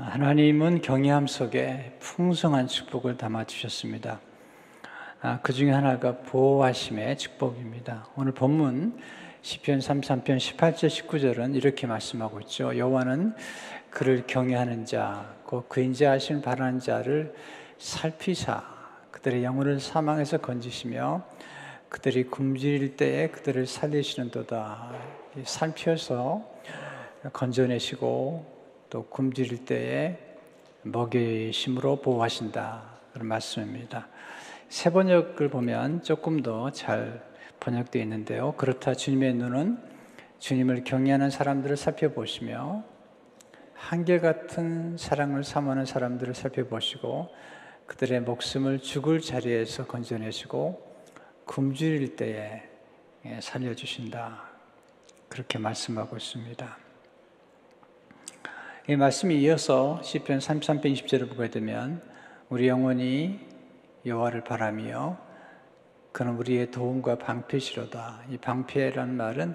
[0.00, 4.20] 하나님은 경외함 속에 풍성한 축복을 담아 주셨습니다.
[5.20, 8.06] 아, 그 중에 하나가 보호하심의 축복입니다.
[8.14, 8.96] 오늘 본문
[9.42, 12.78] 시편 33편 18절 19절은 이렇게 말씀하고 있죠.
[12.78, 13.34] 여호와는
[13.90, 17.34] 그를 경외하는 자, 곧 그인자하신 바라는 자를
[17.78, 18.62] 살피사
[19.10, 21.24] 그들의 영혼을 사망에서 건지시며
[21.88, 24.92] 그들이 굶주릴 때에 그들을 살리시는도다.
[25.44, 26.48] 살펴서
[27.32, 28.57] 건져내시고
[28.90, 30.18] 또 굶주릴 때에
[30.82, 32.82] 먹이심으로 보호하신다.
[33.12, 34.08] 그런 말씀입니다.
[34.68, 37.26] 세 번역을 보면 조금 더 잘
[37.60, 38.54] 번역되어 있는데요.
[38.56, 39.78] 그렇다 주님의 눈은
[40.38, 42.84] 주님을 경외하는 사람들을 살펴보시며
[43.74, 47.28] 한결같은 사랑을 사모하는 사람들을 살펴보시고
[47.86, 50.86] 그들의 목숨을 죽을 자리에서 건져내시고
[51.46, 52.62] 굶주릴 때에
[53.40, 54.42] 살려주신다.
[55.28, 56.87] 그렇게 말씀하고 있습니다.
[58.90, 62.00] 이 말씀이 이어서 시편 33편 20절을 보게 되면
[62.48, 63.38] 우리 영혼이
[64.06, 65.18] 여호와를 바라며
[66.10, 68.22] 그는 우리의 도움과 방패시로다.
[68.30, 69.54] 이 방패라는 말은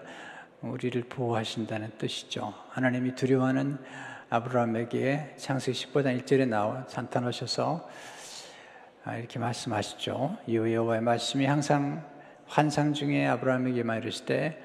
[0.61, 2.53] 우리를 보호하신다는 뜻이죠.
[2.69, 3.79] 하나님이 두려워하는
[4.29, 7.89] 아브라함에게 창세기 15장 1절에 나와 나타나셔서
[9.03, 10.37] 아, 이렇게 말씀하시죠.
[10.45, 12.07] 이후 여호와의 말씀이 항상
[12.45, 14.61] 환상 중에 아브라함에게 말이실 때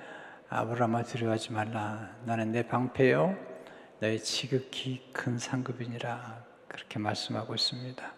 [0.50, 2.10] 아브라함아 두려워하지 말라.
[2.26, 3.47] 나는 내 방패요
[4.00, 8.12] 너의 지극히 큰 상급이니라 그렇게 말씀하고 있습니다.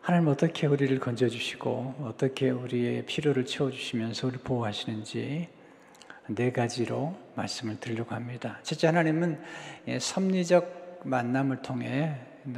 [0.00, 5.48] 하나님 어떻게 우리를 건져주시고 어떻게 우리의 필요를 채워주시면서 우리를 보호하시는지
[6.28, 8.60] 네 가지로 말씀을 드리려고 합니다.
[8.62, 9.42] 첫째 하나님은
[9.88, 12.14] 예, 섭리적 만남을 통해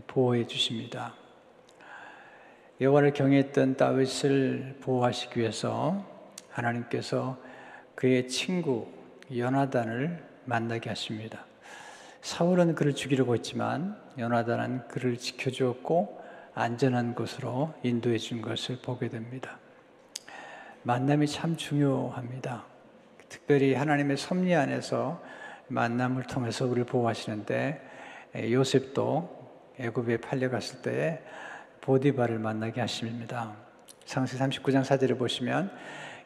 [0.06, 1.14] 보호해 주십니다.
[2.82, 6.06] 여호와를 경외했던 다윗을 보호하시기 위해서
[6.50, 7.38] 하나님께서
[7.94, 8.88] 그의 친구
[9.34, 11.44] 연하단을 만나게 하십니다.
[12.22, 16.20] 사울은 그를 죽이려고 했지만 연하단은 그를 지켜주었고
[16.54, 19.58] 안전한 곳으로 인도해 준 것을 보게 됩니다.
[20.82, 22.64] 만남이 참 중요합니다.
[23.28, 25.22] 특별히 하나님의 섭리 안에서
[25.68, 27.80] 만남을 통해서 우리를 보호하시는데
[28.50, 29.40] 요셉도
[29.78, 31.22] 애굽에 팔려갔을 때
[31.80, 33.56] 보디바를 만나게 하십니다.
[34.04, 35.70] 상세 39장 4절을 보시면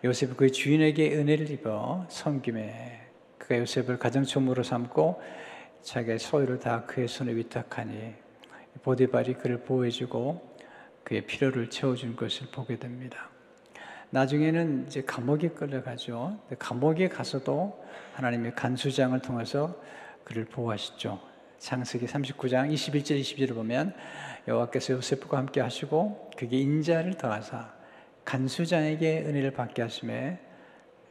[0.02, 3.03] 요셉이 그 주인에게 은혜를 입어 섬김에
[3.44, 5.20] 그가 요셉을 가정총무로 삼고
[5.82, 8.14] 자기의 소유를 다 그의 손에 위탁하니
[8.82, 10.56] 보디발이 그를 보호해주고
[11.04, 13.28] 그의 필요를 채워준 것을 보게 됩니다.
[14.08, 16.38] 나중에는 이제 감옥에 끌려가죠.
[16.58, 17.84] 감옥에 가서도
[18.14, 19.76] 하나님의 간수장을 통해서
[20.24, 21.20] 그를 보호하시죠.
[21.58, 23.94] 창세기 39장 21절 22절을 보면
[24.48, 27.74] 여호와께서 요셉과 함께 하시고 그게 인자를 더하사
[28.24, 30.38] 간수장에게 은혜를 받게 하심에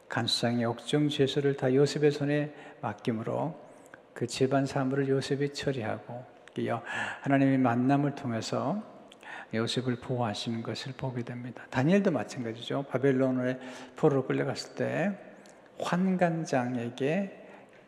[0.08, 3.58] 간수장의 옥중 죄수를 다 요셉의 손에 맡김으로
[4.12, 6.24] 그 집안 사물을 요셉이 처리하고
[7.22, 8.82] 하나님의 만남을 통해서
[9.52, 11.66] 요셉을 보호하시는 것을 보게 됩니다.
[11.70, 12.84] 다니엘도 마찬가지죠.
[12.84, 13.58] 바벨론의
[13.96, 15.18] 포로로 끌려갔을 때
[15.80, 17.40] 환관장에게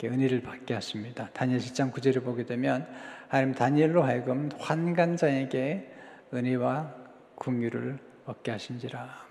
[0.05, 1.31] 은혜를 받게 하십니다.
[1.33, 2.87] 다니엘 7장 9절을 보게 되면
[3.29, 5.93] 하나님 다니엘로 하여금 환관장에게
[6.35, 6.95] 은혜와
[7.37, 9.26] 궁유를 얻게 하신지라.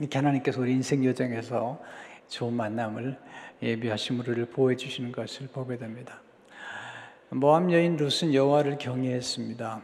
[0.00, 1.80] 이렇게 하나님께서 우리 인생 여정에서
[2.28, 3.18] 좋은 만남을
[3.62, 6.20] 예비하신 우리를 보호해 주시는 것을 보게 됩니다.
[7.30, 9.82] 모함 여인 룻은 여호와를 경외했습니다.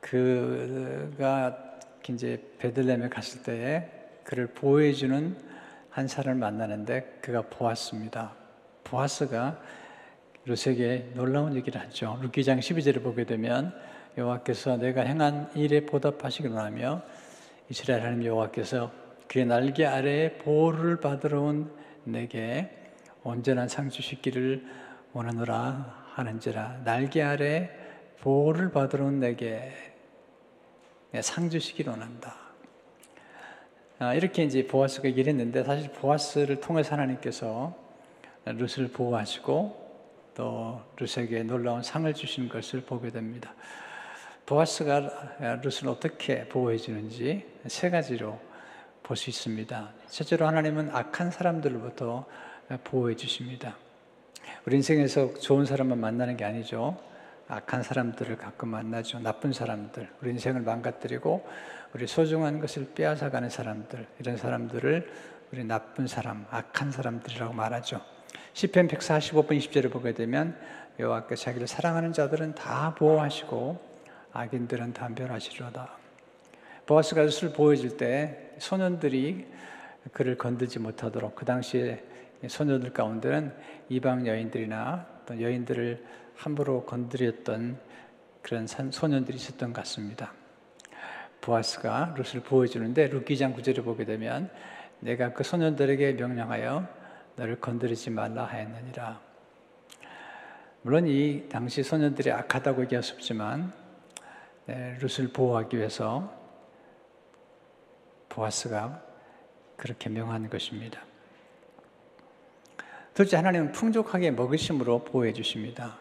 [0.00, 1.78] 그가
[2.08, 3.88] 이제 베들레헴에 갔을 때에
[4.22, 5.36] 그를 보호해 주는
[5.90, 8.34] 한 사람을 만나는데 그가 보았습니다.
[8.84, 9.58] 보아스가
[10.44, 12.18] 룻에게 놀라운 얘기를 하죠.
[12.22, 13.74] 룻기장 12절을 보게 되면
[14.18, 17.02] 여호와께서 내가 행한 일에 보답하시기로 하며
[17.70, 18.92] 이스라엘 하나님 여호와께서
[19.26, 21.72] 그의 날개 아래에 보호를 받으러 온
[22.04, 22.70] 내게
[23.22, 24.64] 온전한 상 주시기를
[25.12, 27.70] 원하노라 하는지라 날개 아래
[28.20, 29.72] 보호를 받으러 온 내게
[31.22, 32.36] 상 주시기를 원한다.
[33.98, 37.74] 아, 이렇게 이제 보아스가 얘기를 했는데 사실 보아스를 통해서 하나님께서
[38.44, 39.84] 룻을 보호하시고
[40.34, 43.54] 또 룻에게 놀라운 상을 주신 것을 보게 됩니다.
[44.46, 48.38] 보아스가 룻을 어떻게 보호해 주는지 세 가지로
[49.02, 49.92] 볼 수 있습니다.
[50.08, 52.24] 첫째로 하나님은 악한 사람들로부터
[52.84, 53.76] 보호해 주십니다.
[54.66, 56.98] 우리 인생에서 좋은 사람만 만나는 게 아니죠.
[57.48, 59.18] 악한 사람들을 가끔 만나죠.
[59.18, 61.46] 나쁜 사람들, 우리 인생을 망가뜨리고
[61.94, 65.12] 우리 소중한 것을 빼앗아가는 사람들, 이런 사람들을
[65.52, 68.00] 우리 나쁜 사람, 악한 사람들이라고 말하죠.
[68.54, 70.58] 시편 145편 20절을 보게 되면
[70.98, 73.93] 여호와께 자기를 사랑하는 자들은 다 보호하시고
[74.34, 75.96] 악인들은 담별하시로다.
[76.86, 79.46] 보아스가 룻을 보여줄 때 소년들이
[80.12, 82.04] 그를 건들지 못하도록 그 당시에
[82.48, 83.54] 소녀들 가운데는
[83.88, 86.04] 이방 여인들이나 또 여인들을
[86.34, 87.78] 함부로 건드렸던
[88.42, 90.34] 그런 소년들이 있었던 것 같습니다.
[91.40, 94.50] 보아스가 룻을 보여주는데 룻 기장 구절을 보게 되면
[94.98, 96.86] 내가 그 소년들에게 명령하여
[97.36, 99.20] 너를 건드리지 말라 하였느니라.
[100.82, 103.83] 물론 이 당시 소년들이 악하다고 얘기할 수 없지만 네,
[104.66, 106.32] 룻을 보호하기 위해서
[108.28, 109.02] 보아스가
[109.76, 111.00] 그렇게 명한 것입니다.
[113.12, 115.96] 둘째 하나님은 풍족하게 먹으심으로 보호해 주십니다.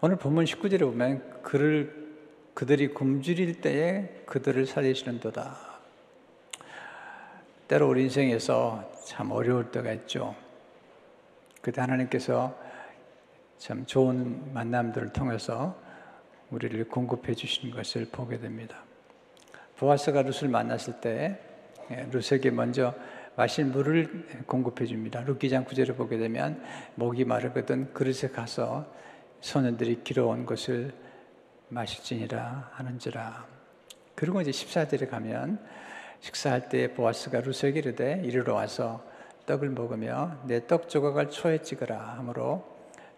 [0.00, 2.08] 오늘 본문 19절에 보면 그를
[2.54, 5.56] 그들이 굶주릴 때에 그들을 살리시는도다.
[7.66, 10.34] 때로 우리 인생에서 참 어려울 때가 있죠.
[11.60, 12.56] 그때 하나님께서
[13.58, 15.76] 참 좋은 만남들을 통해서
[16.50, 18.82] 우리를 공급해 주신 것을 보게 됩니다.
[19.76, 21.38] 보아스가 룻을 만났을 때
[21.90, 22.94] 예, 룻에게 먼저
[23.36, 25.20] 마실 물을 공급해 줍니다.
[25.20, 26.62] 룻기장 구절을 보게 되면
[26.96, 28.92] 목이 마르거든 그릇에 가서
[29.40, 30.92] 소년들이 길어온 것을
[31.68, 33.46] 마실지니라 하는지라.
[34.16, 35.64] 그리고 이제 14절에 가면
[36.20, 39.04] 식사할 때 보아스가 룻에게 이르되 이리로 와서
[39.46, 42.66] 떡을 먹으며 내 떡 조각을 초에 찍으라 하므로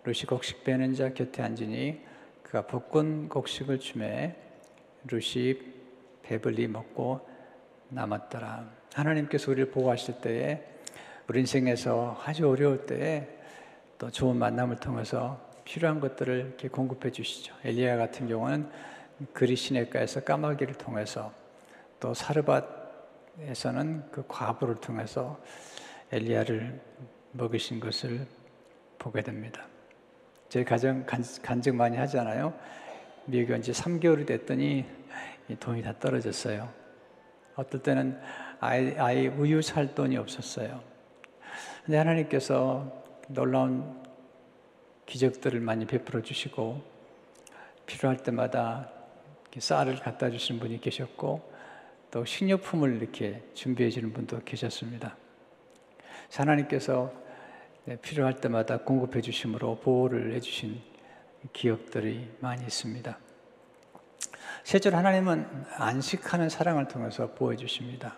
[0.05, 2.00] 룻이 곡식 빼는 자 곁에 앉으니
[2.50, 4.35] 그가 볶은 곡식을 주매
[5.06, 5.56] 룻이
[6.23, 7.20] 배불리 먹고
[7.91, 8.69] 남았더라.
[8.93, 10.61] 하나님께서 우리를 보호하실 때에
[11.29, 13.29] 우리 인생에서 아주 어려울 때에
[13.99, 17.55] 또 좋은 만남을 통해서 필요한 것들을 이렇게 공급해 주시죠.
[17.62, 18.69] 엘리야 같은 경우는
[19.32, 21.32] 그리 시내가에서 까마귀를 통해서
[22.00, 25.41] 또 사르밧에서는 그 과부를 통해서
[26.11, 26.81] 엘리야를
[27.31, 28.26] 먹이신 것을
[28.99, 29.69] 보게 됩니다.
[30.50, 32.52] 제 가정 간, 간증 많이 하잖아요.
[33.26, 34.85] 미국에 이제 3개월이 됐더니
[35.61, 36.69] 돈이 다 떨어졌어요.
[37.55, 38.20] 어떨 때는
[38.58, 40.82] 아이, 아이 우유 살 돈이 없었어요.
[41.85, 44.02] 근데 하나님께서 놀라운
[45.06, 46.82] 기적들을 많이 베풀어 주시고
[47.87, 48.91] 필요할 때마다
[49.56, 51.49] 쌀을 갖다 주신 분이 계셨고
[52.11, 55.17] 또 식료품을 이렇게 준비해 주는 분도 계셨습니다.
[56.35, 57.30] 하나님께서 네,
[58.03, 60.81] 필요할 때마다 공급해 주심으로 보호를 해 주신
[61.53, 63.19] 기억들이 많이 있습니다.
[64.65, 65.47] 셋째로 하나님은
[65.77, 68.17] 안식하는 사랑을 통해서 보호해 주십니다.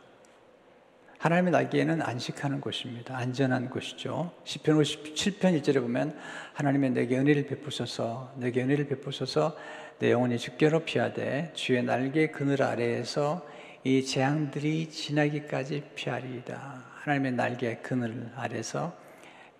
[1.19, 3.17] 하나님의 나기에는 안식하는 곳입니다.
[3.17, 4.33] 안전한 곳이죠.
[4.43, 6.19] 시편 57편 1절에 보면
[6.55, 9.57] 하나님의 내게 은혜를 베푸소서 내게 은혜를 베푸소서
[10.01, 13.47] 내 영혼이 죽게로 피하되 주의 날개 그늘 아래에서
[13.85, 16.83] 이 재앙들이 지나기까지 피하리이다.
[17.03, 18.97] 하나님의 날개 그늘 아래서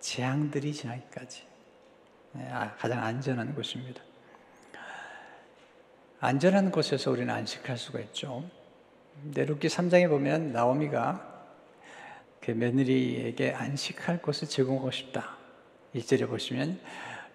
[0.03, 1.43] 재앙들이 지나기까지
[2.33, 4.03] 네, 아, 가장 안전한 곳입니다.
[6.19, 8.43] 안전한 곳에서 우리는 안식할 수가 있죠.
[9.33, 11.45] 내룩기 3장에 보면 나오미가
[12.41, 15.37] 그 며느리에게 안식할 곳을 제공하고 싶다.
[15.95, 16.81] 1절에 보시면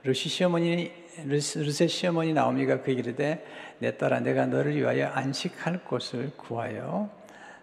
[0.03, 0.93] 루시 시어머니
[1.25, 3.47] 루세 시어머니 나오미가 그 이르되
[3.79, 7.09] 내 딸아 내가 너를 위하여 안식할 곳을 구하여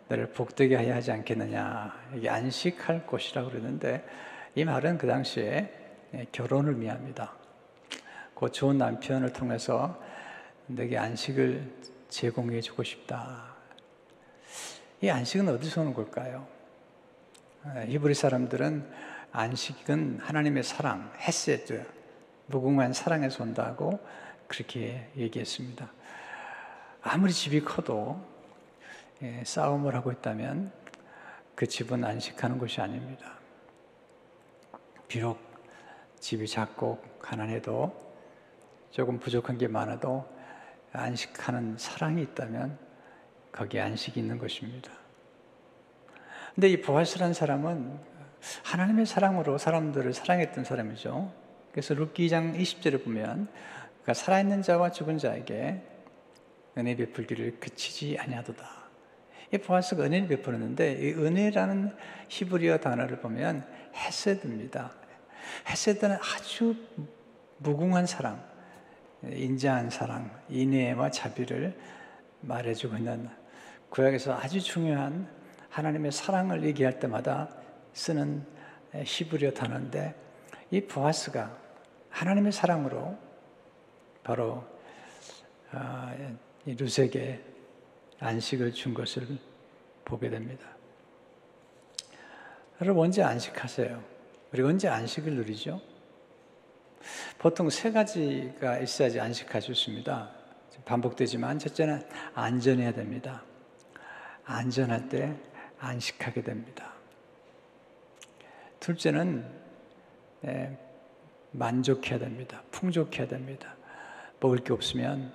[0.08, 1.94] 너를 복되게 하여 하지 않겠느냐.
[2.16, 4.04] 이게 안식할 곳이라고 그러는데
[4.58, 5.70] 이 말은 그 당시에
[6.32, 7.34] 결혼을 의미합니다.
[8.34, 10.02] 그 좋은 남편을 통해서
[10.68, 11.72] 내게 안식을
[12.08, 13.54] 제공해 주고 싶다.
[15.02, 16.48] 이 안식은 어디서 오는 걸까요?
[17.88, 18.90] 히브리 사람들은
[19.34, 21.86] 안식은 하나님의 사랑, 헤세드,
[22.48, 24.00] 무궁한 사랑에서 온다고
[24.48, 25.92] 그렇게 얘기했습니다.
[27.02, 28.24] 아무리 집이 커도
[29.22, 30.72] 예, 싸움을 하고 있다면
[31.56, 33.45] 그 집은 안식하는 곳이 아닙니다.
[35.16, 35.40] 비록
[36.20, 37.96] 집이 작고 가난해도
[38.92, 40.26] 조금 부족한 게 많아도
[40.92, 42.78] 안식하는 사랑이 있다면
[43.54, 44.92] 거기에 안식이 있는 것입니다.
[46.54, 47.98] 근데 이 보아스라는 사람은
[48.66, 51.32] 하나님의 사랑으로 사람들을 사랑했던 사람이죠.
[51.72, 53.48] 그래서 룻기 2장 20절을 보면
[54.02, 55.82] 그가 살아있는 자와 죽은 자에게
[56.78, 58.68] 은혜 베풀기를 그치지 아니하도다.
[59.54, 61.96] 이 보아스가 은혜를 베풀었는데 이 은혜라는
[62.28, 65.05] 히브리어 단어를 보면 헤세드입니다.
[65.68, 66.76] 헤세드는 아주
[67.58, 68.44] 무궁한 사랑,
[69.24, 71.78] 인자한 사랑, 인애와 자비를
[72.42, 73.30] 말해주고 있는
[73.90, 75.30] 구약에서 아주 중요한
[75.70, 77.50] 하나님의 사랑을 얘기할 때마다
[77.94, 78.46] 쓰는
[78.94, 80.16] 히브리어 단어인데
[80.72, 81.58] 이 보아스가
[82.10, 83.18] 하나님의 사랑으로
[84.24, 84.64] 바로
[85.72, 86.16] 아,
[86.66, 87.42] 루세에게
[88.20, 89.28] 안식을 준 것을
[90.06, 90.68] 보게 됩니다.
[92.82, 94.15] 여러분 언제 안식하세요?
[94.56, 95.82] 우리 언제 안식을 누리죠?
[97.38, 100.32] 보통 세 가지가 있어야지 안식할 수 있습니다.
[100.86, 102.02] 반복되지만 첫째는
[102.34, 103.44] 안전해야 됩니다.
[104.46, 105.36] 안전할 때
[105.78, 106.94] 안식하게 됩니다.
[108.80, 109.46] 둘째는
[110.46, 110.78] 예,
[111.52, 112.64] 만족해야 됩니다.
[112.72, 113.76] 풍족해야 됩니다.
[114.40, 115.34] 먹을 게 없으면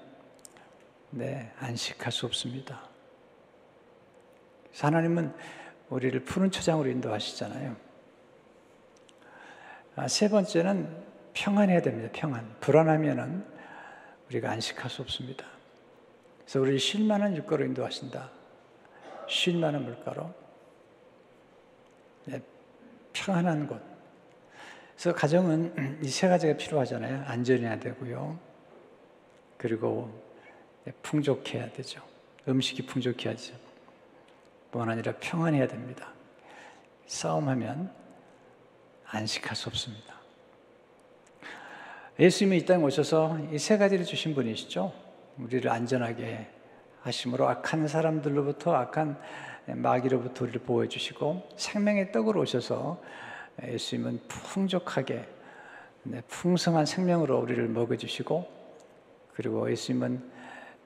[1.10, 2.88] 네, 안식할 수 없습니다.
[4.78, 5.34] 하나님은
[5.90, 7.89] 우리를 푸른 초장으로 인도하시잖아요.
[10.00, 10.88] 아, 세 번째는
[11.34, 12.08] 평안해야 됩니다.
[12.14, 12.56] 평안.
[12.60, 13.44] 불안하면은
[14.30, 15.44] 우리가 안식할 수 없습니다.
[16.40, 18.30] 그래서 우리 쉴 만한 일거로 인도하신다.
[19.28, 20.32] 쉴 만한 물가로.
[22.24, 22.40] 네,
[23.12, 23.82] 평안한 곳.
[24.96, 27.24] 그래서 가정은 이 세 가지가 필요하잖아요.
[27.26, 28.38] 안전해야 되고요.
[29.58, 30.10] 그리고
[30.84, 32.00] 네, 풍족해야 되죠.
[32.48, 33.52] 음식이 풍족해야죠.
[34.70, 36.08] 뿐 아니라 평안해야 됩니다.
[37.06, 37.99] 싸움하면
[39.10, 40.14] 안식할 수 없습니다.
[42.18, 44.92] 예수님이 이 땅에 오셔서 이 세 가지를 주신 분이시죠.
[45.38, 46.48] 우리를 안전하게
[47.02, 49.18] 하심으로 악한 사람들로부터 악한
[49.66, 53.00] 마귀로부터 우리를 보호해 주시고 생명의 떡으로 오셔서
[53.64, 55.26] 예수님은 풍족하게
[56.02, 58.48] 네, 풍성한 생명으로 우리를 먹여 주시고
[59.34, 60.30] 그리고 예수님은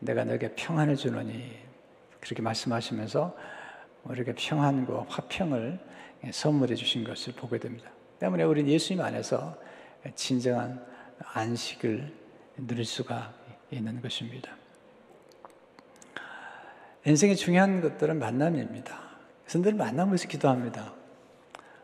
[0.00, 1.57] 내가 너에게 평안을 주노니
[2.21, 3.37] 그렇게 말씀하시면서
[4.04, 5.78] 우리에게 평안과 화평을
[6.31, 7.90] 선물해 주신 것을 보게 됩니다.
[8.18, 9.56] 때문에 우리는 예수님 안에서
[10.14, 10.85] 진정한
[11.18, 12.12] 안식을
[12.59, 13.33] 누릴 수가
[13.71, 14.56] 있는 것입니다.
[17.06, 18.99] 인생의 중요한 것들은 만남입니다.
[19.42, 20.94] 그래서 늘 만남을 위해서 기도합니다.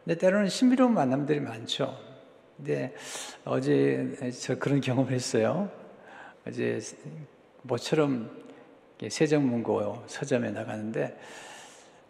[0.05, 1.99] 근데 때로는 신비로운 만남들이 많죠.
[2.57, 2.95] 근데
[3.45, 5.71] 어제 저 그런 경험을 했어요.
[6.47, 6.79] 어제
[7.63, 8.31] 모처럼
[9.07, 11.19] 세정문고 서점에 나가는데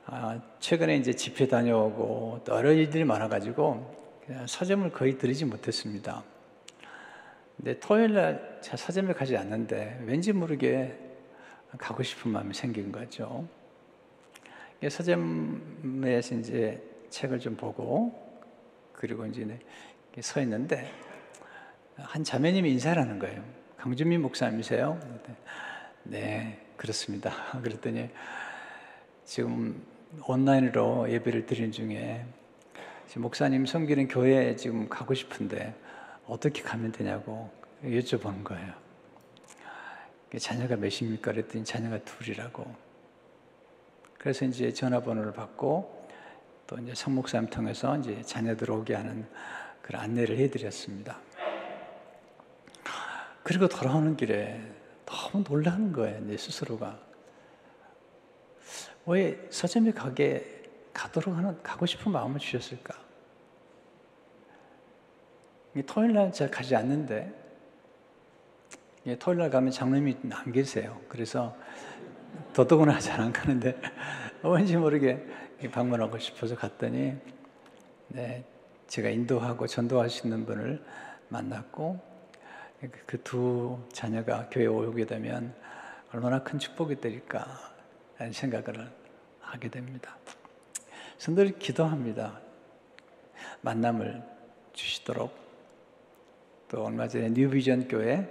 [0.06, 4.00] 아, 최근에 이제 집회 다녀오고 또 여러 일들이 많아가지고
[4.46, 6.22] 서점을 거의 들이지 못했습니다.
[7.56, 10.96] 근데 토요일 날 서점에 가지 않는데 왠지 모르게
[11.78, 13.46] 가고 싶은 마음이 생긴 거죠.
[14.88, 18.30] 서점에서 이제 책을 좀 보고
[18.92, 19.58] 그리고 이제
[20.20, 20.90] 서 있는데
[21.96, 23.44] 한 자매님이 인사를 하는 거예요.
[23.76, 24.99] 강준민 목사님이세요?
[26.04, 27.32] 네, 그렇습니다.
[27.62, 28.08] 그랬더니
[29.25, 29.82] 지금
[30.26, 32.25] 온라인으로 예배를 드리는 중에
[33.19, 35.75] 목사님 섬기는 교회에 지금 가고 싶은데
[36.26, 37.50] 어떻게 가면 되냐고
[37.83, 38.73] 여쭤보는 거예요.
[40.38, 41.33] 자녀가 몇입니까?
[41.33, 42.64] 그랬더니 자녀가 둘이라고.
[44.17, 46.09] 그래서 이제 전화번호를 받고
[46.67, 49.26] 또 이제 성목사님 통해서 이제 자녀들 오게 하는
[49.83, 51.19] 그런 안내를 해드렸습니다.
[53.43, 54.61] 그리고 돌아오는 길에
[55.05, 57.00] 너무 놀라는 거예요, 내 스스로가.
[59.07, 60.60] 왜 서점에 가게
[61.00, 62.95] 가도록 하는 가고 싶은 마음을 주셨을까?
[65.87, 67.33] 토요일 날 제가 가지 않는데
[69.19, 71.00] 토요일 날 가면 장로님이 안 계세요.
[71.09, 71.57] 그래서
[72.52, 73.80] 더더구나 잘 안 가는데
[74.45, 75.26] 왠지 모르게
[75.73, 77.16] 방문하고 싶어서 갔더니
[78.09, 78.45] 네,
[78.87, 80.85] 제가 인도하고 전도하시는 분을
[81.30, 81.99] 만났고
[83.07, 85.54] 그 두 자녀가 교회에 오게 되면
[86.12, 87.47] 얼마나 큰 축복이 될까
[88.19, 88.90] 라는 생각을
[89.40, 90.14] 하게 됩니다.
[91.20, 92.40] 성도를 기도합니다.
[93.60, 94.22] 만남을
[94.72, 95.36] 주시도록
[96.66, 98.26] 또 얼마 전에 뉴비전 교회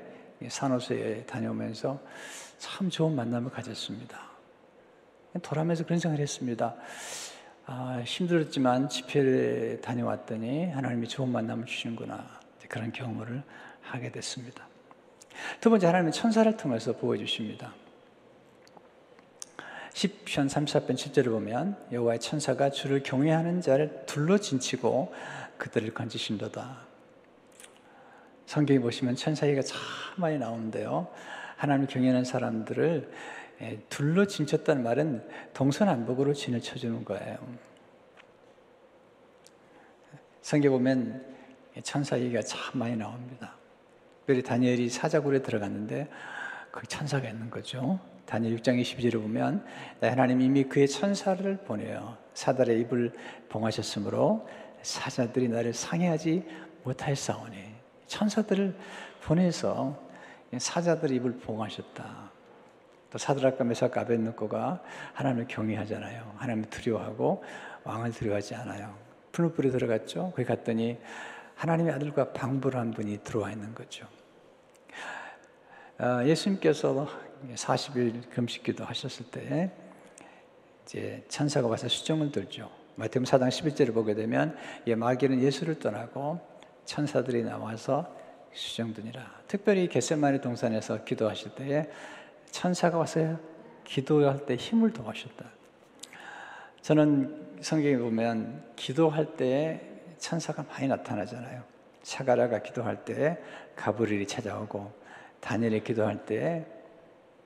[0.47, 2.01] 산호세에 다녀오면서
[2.57, 4.19] 참 좋은 만남을 가졌습니다.
[5.43, 6.75] 돌아오면서 그런 생각을 했습니다.
[7.67, 12.39] 아, 힘들었지만 집회를 다녀왔더니 하나님이 좋은 만남을 주시는구나.
[12.67, 13.43] 그런 경험을
[13.81, 14.67] 하게 됐습니다.
[15.61, 17.71] 두 번째 하나님은 천사를 통해서 보여주십니다.
[19.99, 25.13] 10편 34편 7절을 보면 여호와의 천사가 주를 경외하는 자를 둘러 진치고
[25.57, 26.87] 그들을 건지신도다.
[28.45, 29.77] 성경에 보시면 천사기가 참
[30.15, 31.09] 많이 나오는데요.
[31.57, 33.11] 하나님 경외하는 사람들을
[33.61, 37.37] 예, 둘러 진쳤다는 말은 동서남북으로 진을 쳐주는 거예요.
[40.41, 41.25] 성경 보면
[41.83, 43.55] 천사 얘기가 참 많이 나옵니다.
[44.19, 46.07] 특별히 다니엘이 사자굴에 들어갔는데
[46.71, 47.99] 그 천사가 있는 거죠.
[48.29, 49.65] 다니엘 6장 22절을 보면
[50.01, 53.11] 하나님 이미 그의 천사를 보내어 사달의 입을
[53.49, 54.47] 봉하셨으므로
[54.83, 56.45] 사자들이 나를 상해하지
[56.83, 57.57] 못하였사오니
[58.05, 58.75] 천사들을
[59.23, 59.99] 보내서
[60.55, 62.31] 사자들 입을 보호하셨다.
[63.09, 64.83] 또 사드락과 메사카 아벤노코가
[65.13, 66.33] 하나님을 경외하잖아요.
[66.37, 67.43] 하나님을 두려워하고
[67.83, 68.95] 왕을 두려워하지 않아요.
[69.31, 70.33] 푸른 불에 들어갔죠.
[70.35, 70.99] 거기 갔더니
[71.55, 74.05] 하나님의 아들과 방불한 분이 들어와 있는 거죠.
[75.97, 77.09] 아, 예수님께서
[77.55, 79.71] 40일 금식기도 하셨을 때
[80.83, 82.69] 이제 천사가 와서 수정을 들죠.
[82.95, 86.39] 마태복음 4장 11절을 보게 되면 마귀는 예수를 떠나고
[86.85, 88.13] 천사들이 나와서
[88.51, 89.41] 수정드니라.
[89.47, 91.89] 특별히 겟세마네 동산에서 기도하실 때에
[92.49, 93.37] 천사가 와서
[93.83, 95.45] 기도할 때 힘을 더하셨다.
[96.81, 99.81] 저는 성경에 보면 기도할 때
[100.17, 101.63] 천사가 많이 나타나잖아요.
[102.03, 103.37] 사가라가 기도할 때
[103.75, 104.91] 가브리엘이 찾아오고
[105.39, 106.65] 다니엘이 기도할 때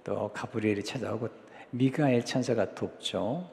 [0.03, 1.29] 또 가브리엘이 찾아오고
[1.71, 3.49] 미가엘 천사가 돕죠.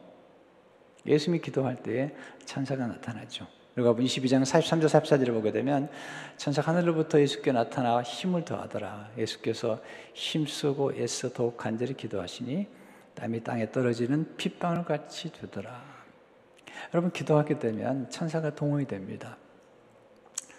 [1.07, 2.15] 예수님이 기도할 때
[2.45, 3.47] 천사가 나타나죠.
[3.75, 5.89] 그리고 22장 43절 44절을 보게 되면
[6.37, 9.11] 천사 하늘로부터 예수께 나타나 힘을 더하더라.
[9.17, 9.81] 예수께서
[10.13, 12.67] 힘쓰고 애써 더욱 간절히 기도하시니
[13.15, 15.83] 땀이 땅에 떨어지는 핏방울 같이 되더라.
[16.93, 19.37] 여러분 기도하게 되면 천사가 동원이 됩니다.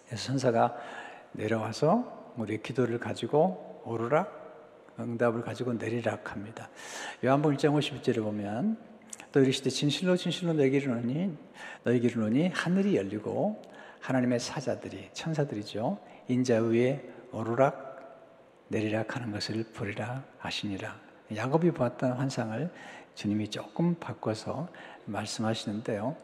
[0.07, 0.75] 그래서 천사가
[1.33, 4.40] 내려와서 우리 기도를 가지고 오르락
[4.99, 6.69] 응답을 가지고 내리락 합니다.
[7.23, 8.77] 요한복음 1장 50절에 보면
[9.31, 11.37] 또 이르시되 진실로 진실로 내게 이르노니
[11.83, 13.61] 너에게 이르노니 하늘이 열리고
[14.01, 15.99] 하나님의 사자들이 천사들이죠.
[16.27, 17.91] 인자 위에 오르락
[18.67, 20.99] 내리락 하는 것을 보리라 하시니라.
[21.35, 22.69] 야곱이 보았던 환상을
[23.15, 24.69] 주님이 조금 바꿔서
[25.05, 26.15] 말씀하시는데요.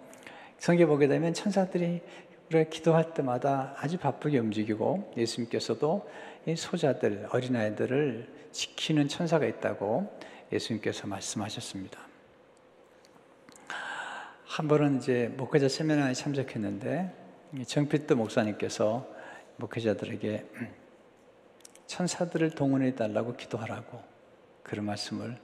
[0.57, 2.01] 성경 에 보게 되면 천사들이
[2.49, 10.19] 우리가 기도할 때마다 아주 바쁘게 움직이고 예수님께서도 이 소자들 어린아이들을 지키는 천사가 있다고
[10.51, 11.99] 예수님께서 말씀하셨습니다.
[14.45, 17.13] 한 번은 이제 목회자 세미나에 참석했는데
[17.67, 19.07] 정필도 목사님께서
[19.57, 20.45] 목회자들에게
[21.85, 24.01] 천사들을 동원해 달라고 기도하라고
[24.63, 25.37] 그런 말씀을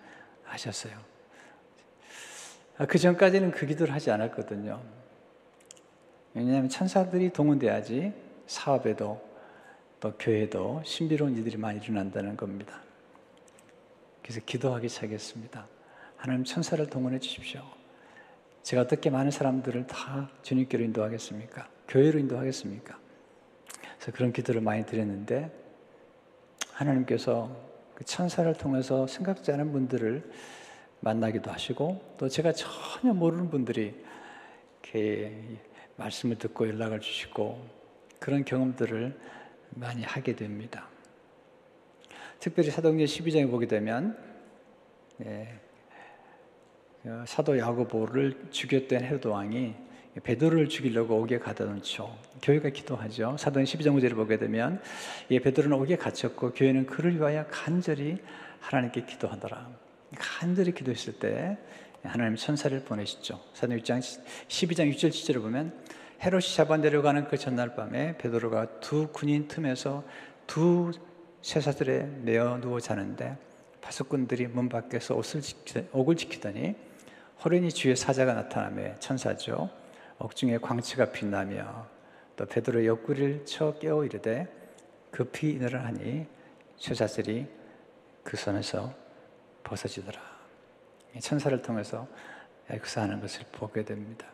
[0.43, 0.93] 하셨어요.
[2.77, 4.81] 아, 그 전까지는 그 기도를 하지 않았거든요.
[6.33, 8.13] 왜냐하면 천사들이 동원돼야지
[8.47, 9.32] 사업에도
[10.03, 12.81] 또 교회도 신비로운 일들이 많이 일어난다는 겁니다.
[14.21, 15.65] 그래서 기도하기 시작했습니다.
[16.17, 17.61] 하나님 천사를 동원해 주십시오.
[18.63, 21.69] 제가 어떻게 많은 사람들을 다 주님께로 인도하겠습니까?
[21.87, 22.99] 교회로 인도하겠습니까?
[23.97, 25.49] 그래서 그런 기도를 많이 드렸는데
[26.73, 27.55] 하나님께서
[27.95, 30.29] 그 천사를 통해서 생각지 않은 분들을
[30.99, 33.95] 만나기도 하시고 또 제가 전혀 모르는 분들이
[34.81, 35.59] 이렇게
[35.95, 37.65] 말씀을 듣고 연락을 주시고
[38.19, 39.42] 그런 경험들을
[39.75, 40.87] 많이 하게 됩니다.
[42.39, 44.17] 특별히 사도행전 12장에 보게 되면
[45.25, 45.59] 예,
[47.05, 49.75] 어, 사도 야고보를 죽였던 헤로드 왕이
[50.21, 52.15] 베드로를 죽이려고 옥에 가다 놓죠.
[52.41, 53.35] 교회가 기도하죠.
[53.37, 54.81] 사도행 12장 5절을 보게 되면
[55.31, 58.17] 예, 베드로는 옥에 갇혔고 교회는 그를 위하여 간절히
[58.59, 59.69] 하나님께 기도하더라.
[60.17, 61.57] 간절히 기도했을 때
[62.03, 63.39] 하나님 천사를 보내시죠.
[63.53, 65.73] 사도행 12장 6절 7절을 보면
[66.23, 70.05] 헤롯이 잡아 내려가는 그 전날 밤에 베드로가 두 군인 틈에서
[70.47, 70.93] 두
[71.41, 73.37] 쇠사슬에 매어 누워 자는데
[73.81, 76.75] 파수꾼들이 문 밖에서 옷을 지키, 옥을 지키더니
[77.43, 79.69] 호련히 주의 사자가 나타나며 천사죠.
[80.19, 81.87] 옥중에 광채가 빛나며
[82.37, 84.47] 또 베드로 옆구리를 쳐 깨워 이르되
[85.11, 86.25] 급히 일어나니
[86.77, 87.47] 쇠사슬이
[88.23, 88.93] 그 손에서
[89.65, 90.21] 벗어지더라.
[91.19, 92.07] 천사를 통해서
[92.71, 94.25] 역사하는 것을 보게 됩니다.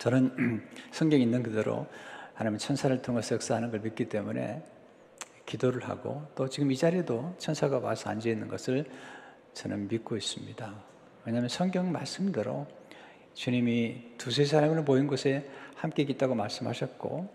[0.00, 1.86] 저는 성경 있는 그대로
[2.32, 4.62] 하나님 천사를 통해서 역사하는 걸 믿기 때문에
[5.44, 8.86] 기도를 하고 또 지금 이 자리에도 천사가 와서 앉아 있는 것을
[9.52, 10.74] 저는 믿고 있습니다.
[11.26, 12.66] 왜냐하면 성경 말씀대로
[13.34, 17.28] 주님이 두세 사람을 모인 곳에 함께 있다고 말씀하셨고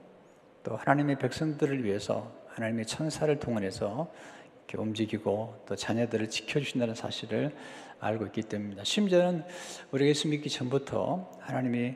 [0.63, 4.11] 또 하나님의 백성들을 위해서 하나님의 천사를 통해서
[4.57, 7.55] 이렇게 움직이고 또 자녀들을 지켜주신다는 사실을
[7.99, 8.83] 알고 있기 때문입니다.
[8.83, 9.43] 심지어는
[9.91, 11.95] 우리가 예수 믿기 전부터 하나님이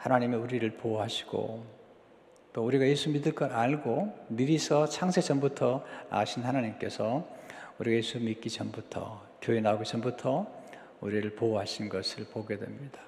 [0.00, 1.64] 하나님이 우리를 보호하시고
[2.54, 7.28] 또 우리가 예수 믿을 걸 알고 미리서 창세 전부터 아신 하나님께서
[7.78, 10.46] 우리가 예수 믿기 전부터 교회 나오기 전부터
[11.02, 12.98] 우리를 보호하신 것을 보게 됩니다.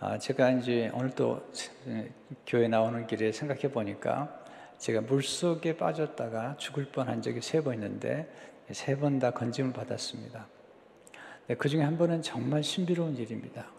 [0.00, 1.42] 아, 제가 이제 오늘 또
[2.46, 4.44] 교회 나오는 길에 생각해 보니까
[4.76, 8.30] 제가 물 속에 빠졌다가 죽을 뻔한 적이 세 번 있는데
[8.72, 10.46] 세 번 다 건짐을 받았습니다.
[11.56, 13.77] 그 중에 한 번은 정말 신비로운 일입니다.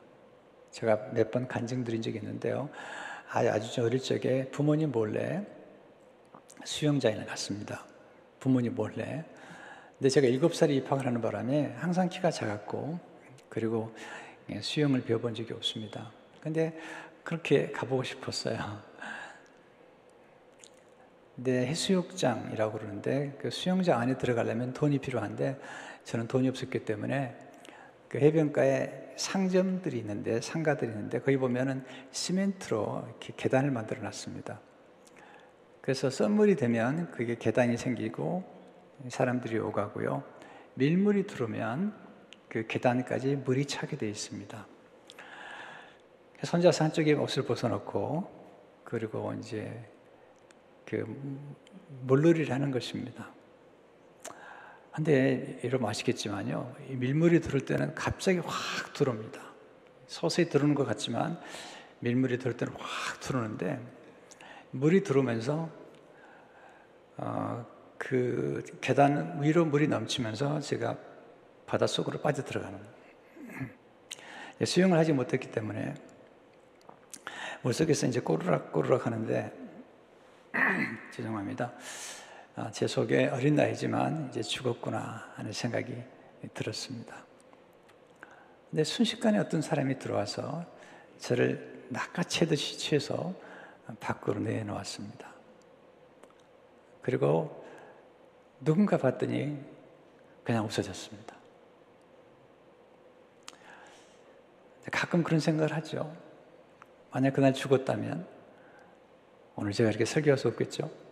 [0.72, 2.70] 제가 몇 번 간증 드린 적이 있는데요.
[3.28, 5.46] 아주 어릴 적에 부모님 몰래
[6.64, 7.86] 수영장에 갔습니다.
[8.40, 9.24] 부모님 몰래.
[9.98, 13.00] 근데 제가 일곱 살에 입학을 하는 바람에 항상 키가 작았고
[13.50, 13.94] 그리고
[14.62, 16.12] 수영을 배워본 적이 없습니다.
[16.42, 16.78] 근데
[17.24, 18.82] 그렇게 가보고 싶었어요.
[21.36, 25.60] 근데 해수욕장이라고 그러는데 그 수영장 안에 들어가려면 돈이 필요한데
[26.04, 27.36] 저는 돈이 없었기 때문에
[28.10, 34.62] 그 해변가에 상점들이 있는데 상가들이 있는데 거기 보면은 시멘트로 이렇게 계단을 만들어 놨습니다.
[35.82, 38.44] 그래서 썸물이 되면 그게 계단이 생기고
[39.10, 40.24] 사람들이 오가고요.
[40.76, 41.94] 밀물이 들어오면
[42.48, 44.66] 그 계단까지 물이 차게 되어 있습니다.
[46.44, 48.40] 손자서 한쪽에 옷을 벗어놓고
[48.86, 49.84] 그리고 이제
[50.86, 51.06] 그
[52.04, 53.34] 물놀이를 하는 것입니다.
[55.00, 56.76] 근데 여러분 아시겠지만요.
[56.90, 59.40] 밀물이 들을 때는 갑자기 확 들어옵니다.
[60.08, 61.40] 서서히 들어오는 것 같지만
[62.00, 63.80] 밀물이 들을 때는 확 들어오는데
[64.72, 65.70] 물이 들어오면서
[67.16, 67.66] 어,
[67.98, 70.98] 그 계단 위로 물이 넘치면서 제가
[71.66, 72.78] 바닷속으로 빠져 들어가는
[74.66, 75.94] 수영을 하지 못했기 때문에
[77.62, 79.54] 물속에서 이제 꼬르락 꼬르락 하는데
[81.16, 81.72] 죄송합니다.
[82.60, 85.96] 아, 제 속에 어린 나이지만 이제 죽었구나 하는 생각이
[86.54, 87.24] 들었습니다.
[88.70, 90.66] 근데 순식간에 어떤 사람이 들어와서
[91.20, 93.34] 저를 낚아채듯이 취해서
[94.02, 95.34] 밖으로 내놓았습니다.
[97.02, 97.66] 그리고
[98.60, 99.58] 누군가 봤더니
[100.44, 101.38] 그냥 없어졌습니다.
[104.92, 106.14] 가끔 그런 생각을 하죠.
[107.12, 108.28] 만약 그날 죽었다면
[109.56, 111.09] 오늘 제가 이렇게 설교할 수 없겠죠.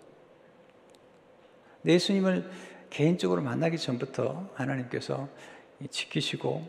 [1.85, 2.49] 예수님을
[2.89, 5.27] 개인적으로 만나기 전부터 하나님께서
[5.89, 6.67] 지키시고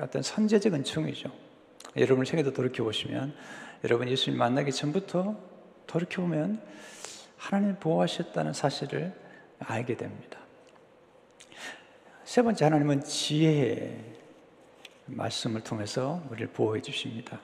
[0.00, 1.30] 어떤 선제적 은총이죠.
[1.96, 3.34] 여러분 생애도 돌이켜 보시면
[3.84, 5.36] 여러분 예수님 만나기 전부터
[5.86, 6.60] 돌이켜 보면
[7.36, 9.12] 하나님 보호하셨다는 사실을
[9.58, 10.38] 알게 됩니다.
[12.24, 14.16] 세 번째 하나님은 지혜의
[15.06, 17.40] 말씀을 통해서 우리를 보호해 주십니다.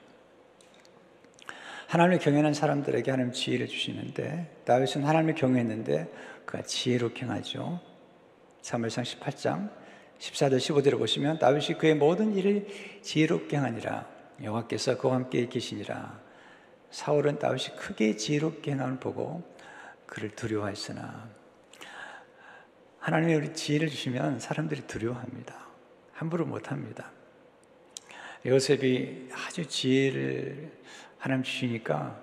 [1.92, 6.10] 하나님을 경외하는 사람들에게 하나님 지혜를 주시는데 다윗은 하나님을 경외했는데
[6.46, 7.82] 그가 지혜롭게 하죠.
[8.62, 9.70] 사무엘상 18장
[10.18, 12.66] 14절 15절을 보시면 다윗이 그의 모든 일을
[13.02, 14.08] 지혜롭게 하니라
[14.42, 16.18] 여호와께서 그와 함께 계시니라
[16.90, 19.42] 사울은 다윗이 크게 지혜롭게 행함을 보고
[20.06, 21.28] 그를 두려워했으나
[23.00, 25.66] 하나님이 우리 지혜를 주시면 사람들이 두려워합니다.
[26.14, 27.10] 함부로 못합니다.
[28.46, 30.80] 요셉이 아주 지혜를
[31.22, 32.20] 하나님 주시니까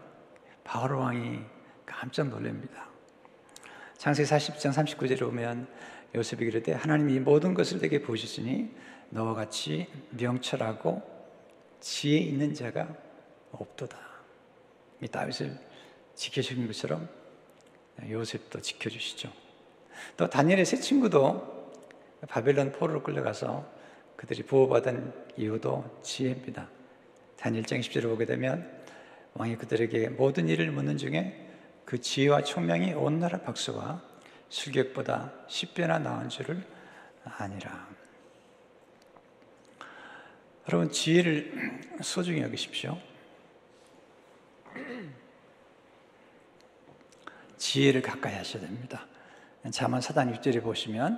[0.66, 1.40] 바로 왕이
[1.86, 2.90] 깜짝 놀랍니다.
[3.96, 5.70] 창세기 40장 39절에 보면
[6.14, 8.76] 요셉이 그랬대 하나님이 모든 것을 내게 보셨으니
[9.12, 11.02] 너와 같이 명철하고
[11.80, 12.94] 지혜 있는 자가
[13.54, 13.98] 없도다.
[15.02, 15.58] 이 다윗을
[16.16, 17.08] 지켜주는 것처럼
[18.06, 19.32] 요셉도 지켜주시죠.
[20.18, 21.72] 또 다니엘의 세 친구도
[22.28, 23.66] 바벨론 포로로 끌려가서
[24.18, 26.68] 그들이 보호받은 이유도 지혜입니다.
[27.38, 28.79] 다니엘 장 10절을 보게 되면
[29.40, 31.48] 왕이 그들에게 모든 일을 묻는 중에
[31.86, 34.02] 그 지혜와 총명이 온 나라 박수와
[34.50, 36.62] 술객보다 10배나 나은 줄을
[37.24, 37.88] 아니라.
[40.68, 42.98] 여러분, 지혜를 소중히 여기십시오.
[47.56, 49.08] 지혜를 가까이 하셔야 됩니다.
[49.72, 51.18] 자만 사단 6절에 보시면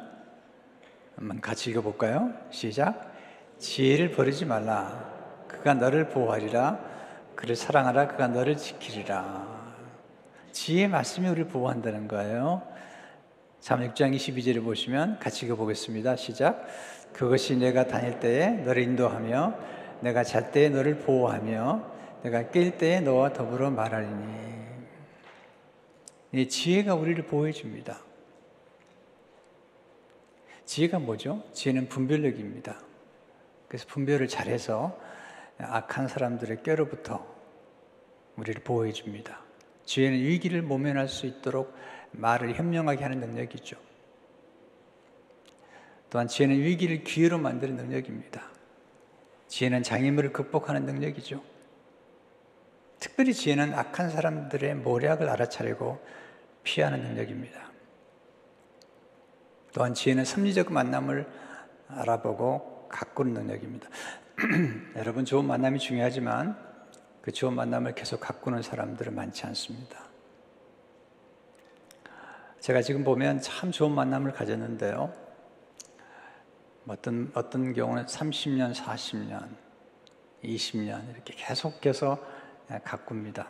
[1.15, 2.31] 한번 같이 읽어볼까요?
[2.51, 3.15] 시작.
[3.57, 5.11] 지혜를 버리지 말라.
[5.47, 7.00] 그가 너를 보호하리라.
[7.35, 8.07] 그를 사랑하라.
[8.07, 9.61] 그가 너를 지키리라.
[10.51, 12.61] 지혜 말씀이 우리를 보호한다는 거예요.
[13.59, 16.15] 자문 6장 22절을 보시면 같이 읽어보겠습니다.
[16.15, 16.65] 시작.
[17.13, 19.55] 그것이 내가 다닐 때에 너를 인도하며
[20.01, 21.91] 내가 잘 때에 너를 보호하며
[22.23, 24.51] 내가 깰 때에 너와 더불어 말하리니
[26.33, 27.99] 이 지혜가 우리를 보호해 줍니다.
[30.65, 31.43] 지혜가 뭐죠?
[31.53, 32.79] 지혜는 분별력입니다.
[33.67, 34.97] 그래서 분별을 잘해서
[35.63, 37.25] 악한 사람들의 꾀로부터
[38.37, 39.41] 우리를 보호해 줍니다.
[39.85, 41.75] 지혜는 위기를 모면할 수 있도록
[42.11, 43.77] 말을 현명하게 하는 능력이죠.
[46.09, 48.41] 또한 지혜는 위기를 기회로 만드는 능력입니다.
[49.47, 51.41] 지혜는 장애물을 극복하는 능력이죠.
[52.99, 55.99] 특별히 지혜는 악한 사람들의 모략을 알아차리고
[56.63, 57.71] 피하는 능력입니다.
[59.73, 61.27] 또한 지혜는 섭리적 만남을
[61.87, 63.89] 알아보고 가꾸는 능력입니다.
[64.95, 66.57] 여러분 좋은 만남이 중요하지만
[67.21, 70.05] 그 좋은 만남을 계속 가꾸는 사람들은 많지 않습니다.
[72.59, 75.13] 제가 지금 보면 참 좋은 만남을 가졌는데요.
[76.87, 79.47] 어떤, 어떤 경우는 30년, 40년,
[80.43, 82.19] 20년 이렇게 계속해서
[82.83, 83.47] 가꿉니다.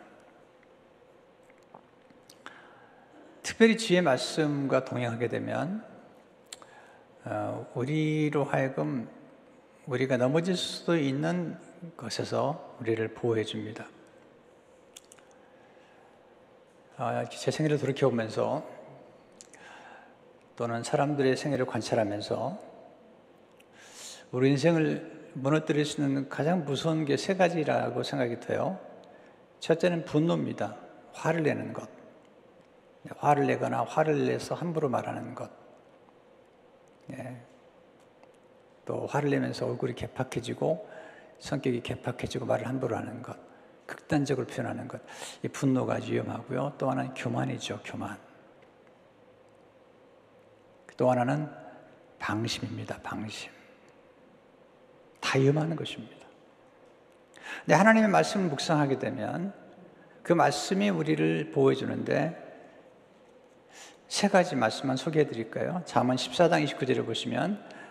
[3.42, 5.84] 특별히 주의 말씀과 동행하게 되면
[7.24, 9.08] 어, 우리로 하여금
[9.86, 11.58] 우리가 넘어질 수도 있는
[11.96, 13.86] 것에서 우리를 보호해 줍니다.
[16.96, 18.64] 아, 제 생애를 돌이켜보면서
[20.54, 22.58] 또는 사람들의 생애를 관찰하면서
[24.30, 28.78] 우리 인생을 무너뜨릴 수 있는 가장 무서운 게 세 가지라고 생각이 돼요.
[29.60, 30.76] 첫째는 분노입니다.
[31.12, 31.88] 화를 내는 것.
[33.16, 35.50] 화를 내거나 화를 내서 함부로 말하는 것.
[37.12, 37.51] 예.
[38.92, 40.86] 또 화를 내면서 얼굴이 개팍해지고
[41.38, 43.34] 성격이 개팍해지고 말을 함부로 하는 것.
[43.86, 45.00] 극단적으로 표현하는 것.
[45.42, 46.74] 이 분노가 위험하고요.
[46.76, 48.18] 또 하나는 교만이죠, 교만.
[50.98, 51.48] 또 하나는
[52.18, 53.50] 방심입니다, 방심.
[55.20, 56.26] 다 위험한 것입니다.
[57.60, 59.54] 근데 하나님의 말씀을 묵상하게 되면
[60.22, 62.36] 그 말씀이 우리를 보호해 주는데
[64.08, 65.80] 세 가지 말씀만 소개해 드릴까요?
[65.86, 67.81] 잠언 14장 29절을 보시면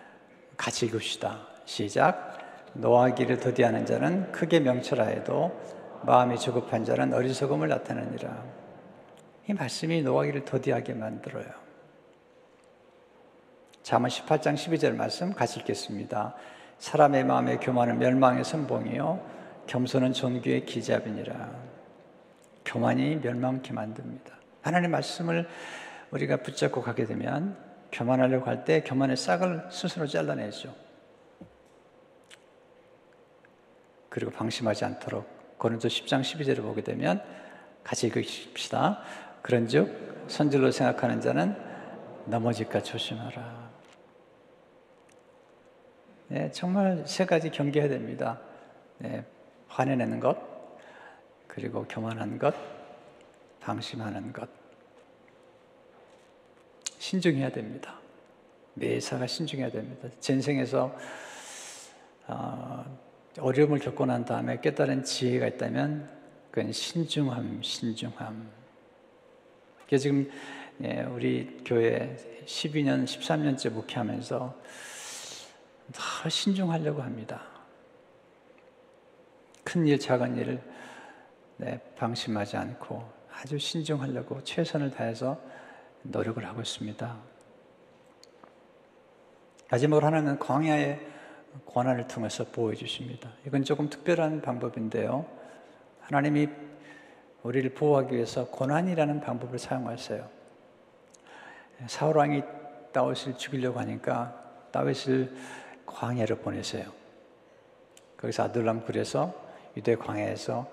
[0.56, 1.38] 같이 읽읍시다.
[1.64, 2.38] 시작.
[2.74, 5.60] 노하기를 더디하는 자는 크게 명철하여도
[6.04, 8.42] 마음이 조급한 자는 어리석음을 나타내니라.
[9.48, 11.46] 이 말씀이 노하기를 더디하게 만들어요.
[13.82, 16.34] 잠언 18장 12절 말씀 같이 읽겠습니다.
[16.78, 19.20] 사람의 마음의 교만은 멸망의 선봉이요
[19.66, 21.50] 겸손은 존귀의 기잡이니라.
[22.64, 24.32] 교만이 멸망케 만듭니다.
[24.62, 25.48] 하나님의 말씀을
[26.10, 27.56] 우리가 붙잡고 가게 되면
[27.92, 30.74] 교만하려고 할 때 교만의 싹을 스스로 잘라내죠.
[34.08, 37.22] 그리고 방심하지 않도록 고린도 10장 12절을 보게 되면
[37.84, 39.00] 같이 읽읍시다.
[39.42, 41.56] 그런즉 선질로 생각하는 자는
[42.26, 43.70] 넘어질까 조심하라.
[46.28, 48.40] 네, 정말 세 가지 경계해야 됩니다.
[48.98, 49.24] 네,
[49.68, 50.38] 화내내는 것,
[51.46, 52.54] 그리고 교만한 것,
[53.60, 54.61] 방심하는 것.
[57.12, 58.00] 신중해야 됩니다.
[58.72, 60.08] 매사가 신중해야 됩니다.
[60.18, 60.96] 전생에서
[62.26, 62.98] 어,
[63.38, 66.08] 어려움을 겪고 난 다음에 깨달은 지혜가 있다면
[66.50, 68.50] 그건 신중함, 신중함.
[69.86, 70.30] 그래서 지금
[70.82, 74.62] 예, 우리 교회 12년, 13년째 목회하면서
[75.92, 77.42] 더 신중하려고 합니다.
[79.64, 80.62] 큰 일, 작은 일을
[81.58, 85.51] 네, 방심하지 않고 아주 신중하려고 최선을 다해서
[86.02, 87.16] 노력을 하고 있습니다.
[89.70, 91.00] 마지막으로 하나는 광야의
[91.64, 93.30] 고난을 통해서 보여 주십니다.
[93.46, 95.26] 이건 조금 특별한 방법인데요.
[96.00, 96.48] 하나님이
[97.42, 100.28] 우리를 보호하기 위해서 고난이라는 방법을 사용하세요.
[101.86, 102.42] 사울 왕이
[102.92, 105.34] 다윗을 죽이려고 하니까 다윗을
[105.86, 106.92] 광야로 보내세요.
[108.16, 109.34] 거기서 아들람 굴에서
[109.76, 110.70] 유대 광야에서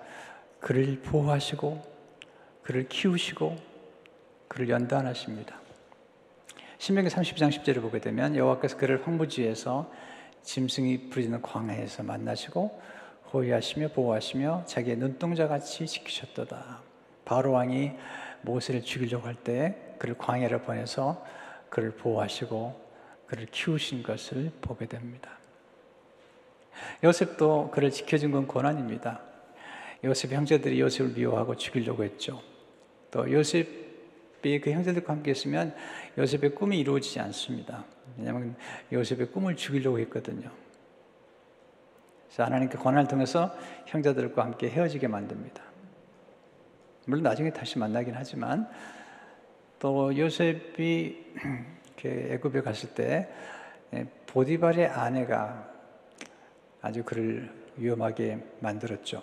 [0.60, 1.82] 그를 보호하시고
[2.62, 3.69] 그를 키우시고
[4.50, 5.60] 그를 연단하십니다.
[6.78, 9.90] 신명기 30장 10절을 보게 되면 여호와께서 그를 황무지에서
[10.42, 12.82] 짐승이 부르짖는 광야에서 만나시고
[13.32, 16.80] 호위하시며 보호하시며 자기의 눈동자 같이 지키셨도다.
[17.24, 17.92] 바로 왕이
[18.42, 21.24] 모세를 죽이려고 할 때 그를 광야로 보내서
[21.68, 22.90] 그를 보호하시고
[23.28, 25.30] 그를 키우신 것을 보게 됩니다.
[27.04, 29.20] 요셉도 그를 지켜준 건 고난입니다.
[30.02, 32.42] 요셉 형제들이 요셉을 미워하고 죽이려고 했죠.
[33.12, 33.89] 또 요셉
[34.48, 35.74] 이 그 형제들과 함께 있으면
[36.16, 37.84] 요셉의 꿈이 이루어지지 않습니다.
[38.16, 38.56] 왜냐하면
[38.92, 40.50] 요셉의 꿈을 죽이려고 했거든요.
[42.26, 43.54] 그래서 하나님께 고난을 통해서
[43.86, 45.62] 형제들과 함께 헤어지게 만듭니다.
[47.06, 48.68] 물론 나중에 다시 만나긴 하지만
[49.78, 51.34] 또 요셉이
[52.04, 53.28] 애굽에 갔을 때
[54.26, 55.68] 보디발의 아내가
[56.80, 59.22] 아주 그를 위험하게 만들었죠.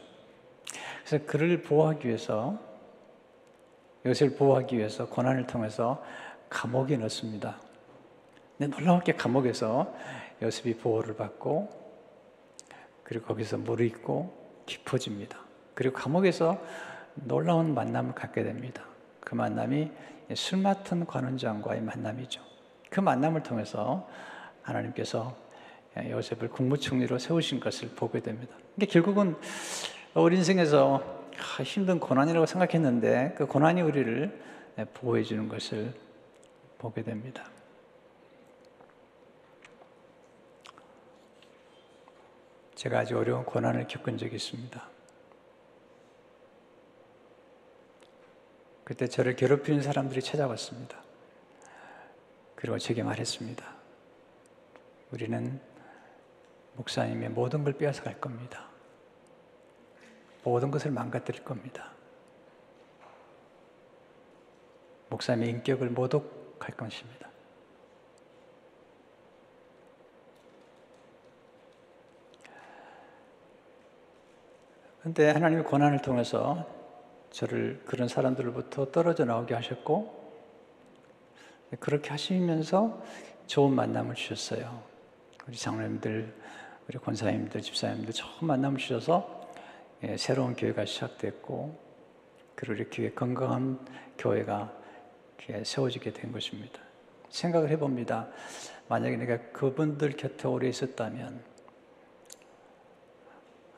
[1.06, 2.60] 그래서 그를 보호하기 위해서
[4.08, 6.04] 요셉을 보호하기 위해서 고난을 통해서
[6.50, 7.58] 감옥에 넣습니다.
[8.58, 9.94] 근데 놀라웠게 감옥에서
[10.42, 11.70] 요셉이 보호를 받고
[13.04, 15.40] 그리고 거기서 무르익고 깊어집니다.
[15.74, 16.60] 그리고 감옥에서
[17.16, 18.84] 놀라운 만남을 갖게 됩니다.
[19.20, 19.92] 그 만남이
[20.36, 22.42] 술 맡은 관원장과의 만남이죠.
[22.90, 24.08] 그 만남을 통해서
[24.62, 25.36] 하나님께서
[25.98, 28.56] 요셉을 국무총리로 세우신 것을 보게 됩니다.
[28.76, 29.36] 이게 결국은
[30.14, 31.27] 우리 인생에서
[31.64, 34.42] 힘든 고난이라고 생각했는데 그 고난이 우리를
[34.94, 35.94] 보호해 주는 것을
[36.78, 37.50] 보게 됩니다.
[42.76, 44.90] 제가 아주 어려운 고난을 겪은 적이 있습니다.
[48.84, 51.04] 그때 저를 괴롭히는 사람들이 찾아왔습니다.
[52.56, 53.66] 그리고 제게 말했습니다.
[55.12, 55.60] 우리는
[56.76, 58.67] 목사님의 모든 걸 빼앗아 갈 겁니다.
[60.48, 61.92] 모든 것을 망가뜨릴 겁니다.
[65.10, 67.28] 목사님의 인격을 모독할 것입니다.
[75.02, 76.66] 그런데 하나님의 고난을 통해서
[77.32, 80.32] 저를 그런 사람들로부터 떨어져 나오게 하셨고
[81.82, 83.04] 그렇게 하시면서
[83.48, 84.82] 좋은 만남을 주셨어요.
[85.46, 86.34] 우리 장로님들,
[86.88, 89.37] 우리 권사님들, 집사님들 좋은 만남을 주셔서 예,
[90.18, 91.88] 새로운 교회가 시작됐고
[92.56, 93.80] 그리고 이렇게 건강한
[94.18, 94.74] 교회가
[95.64, 96.80] 세워지게 된 것입니다.
[97.30, 98.30] 생각을 해봅니다.
[98.88, 101.44] 만약에 내가 그분들 곁에 오래 있었다면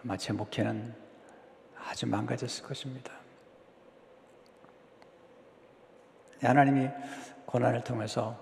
[0.03, 0.93] 아마 제 목회는
[1.75, 3.13] 아주 망가졌을 것입니다.
[6.41, 6.89] 하나님이
[7.45, 8.39] 고난을 통해서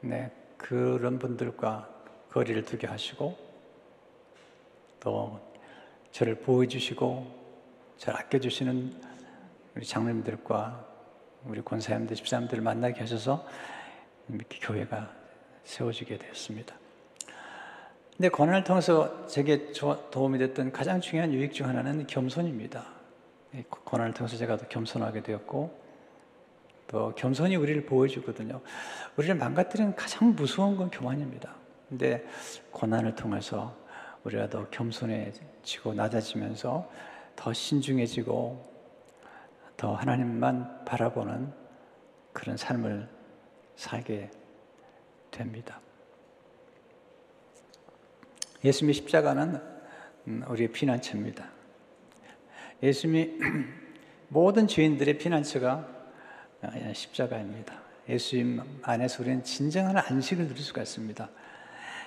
[0.00, 1.88] 네, 그런 분들과
[2.30, 3.36] 거리를 두게 하시고
[4.98, 5.49] 또
[6.12, 7.26] 저를 보호해 주시고
[7.98, 8.92] 저를 아껴 주시는
[9.76, 10.86] 우리 장로님들과
[11.46, 13.46] 우리 권사님들, 집사님들을 만나게 하셔서
[14.28, 15.10] 이렇게 교회가
[15.64, 16.74] 세워지게 되었습니다.
[18.16, 22.84] 근데 고난을 통해서 제게 도움이 됐던 가장 중요한 유익 중 하나는 겸손입니다.
[23.70, 25.80] 고난을 통해서 제가 더 겸손하게 되었고
[26.88, 28.60] 또 겸손이 우리를 보여주거든요.
[29.16, 31.54] 우리를 망가뜨리는 가장 무서운 건 교만입니다.
[31.88, 32.26] 근데
[32.72, 33.74] 고난을 통해서
[34.24, 36.90] 우리가 더 겸손해지고 낮아지면서
[37.36, 38.70] 더 신중해지고
[39.76, 41.52] 더 하나님만 바라보는
[42.32, 43.08] 그런 삶을
[43.76, 44.30] 살게
[45.30, 45.80] 됩니다.
[48.62, 49.60] 예수님의 십자가는
[50.26, 51.48] 음, 우리의 피난처입니다.
[52.82, 53.38] 예수님이
[54.28, 56.00] 모든 죄인들의 피난처가
[56.62, 57.80] 아, 십자가입니다.
[58.08, 61.30] 예수님 안에서 우리는 진정한 안식을 누릴 수가 있습니다.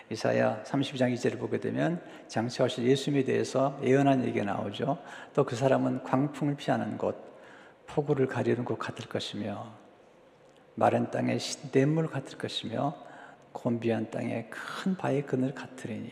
[0.09, 4.97] 이사야 32장 2절을 보게 되면 장차오실 예수님에 대해서 예언한 얘기가 나오죠.
[5.33, 7.15] 또 그 사람은 광풍을 피하는 곳,
[7.87, 9.71] 폭우를 가리는 곳 같을 것이며
[10.75, 11.37] 마른 땅에
[11.71, 12.95] 냇물 같을 것이며
[13.51, 16.11] 곤비한 땅에 큰 바위 그늘 같으리니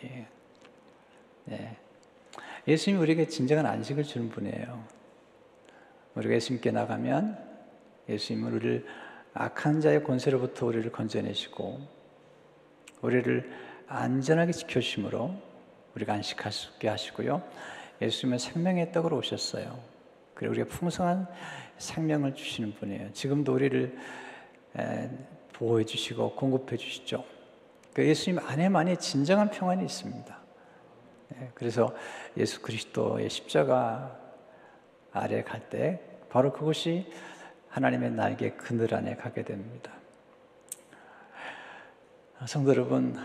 [1.45, 1.77] 네.
[2.67, 4.83] 예수님이 우리에게 진정한 안식을 주는 분이에요.
[6.15, 7.37] 우리가 예수님께 나가면
[8.07, 8.85] 예수님은 우리를
[9.33, 11.79] 악한 자의 권세로부터 우리를 건져내시고
[13.01, 13.51] 우리를
[13.93, 15.35] 안전하게 지켜주심으로
[15.95, 17.43] 우리가 안식할 수 있게 하시고요.
[18.01, 19.79] 예수님은 생명의 떡으로 오셨어요.
[20.33, 21.27] 그리고 우리가 풍성한
[21.77, 23.11] 생명을 주시는 분이에요.
[23.11, 23.97] 지금도 우리를
[25.53, 27.25] 보호해 주시고 공급해 주시죠.
[27.93, 30.39] 그 예수님 안에만이 진정한 평안이 있습니다.
[31.29, 31.93] 네, 그래서
[32.37, 34.17] 예수 그리스도의 십자가
[35.11, 35.99] 아래 갈 때
[36.29, 37.11] 바로 그것이
[37.69, 39.91] 하나님의 날개 그늘 안에 가게 됩니다.
[42.45, 43.17] 성도 여러분,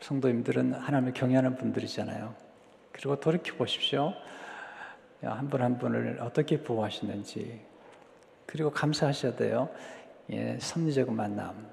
[0.00, 2.34] 성도님들은 하나님을 경외하는 분들이잖아요.
[2.92, 4.12] 그리고 돌이켜 보십시오.
[5.22, 7.60] 한분한 분을 어떻게 보호하시는지.
[8.46, 9.68] 그리고 감사하셔야 돼요.
[10.30, 11.66] 예, 섭리적 만남,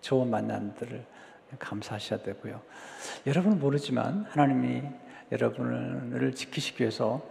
[0.00, 1.04] 좋은 만남들을
[1.58, 2.60] 감사하셔야 되고요.
[3.26, 4.82] 여러분은 모르지만 하나님이
[5.30, 7.26] 여러분을 지키시기 위해서